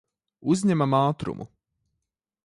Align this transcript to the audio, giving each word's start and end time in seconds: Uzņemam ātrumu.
Uzņemam 0.53 0.95
ātrumu. 0.99 1.47